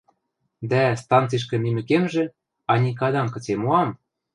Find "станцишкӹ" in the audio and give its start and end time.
1.01-1.55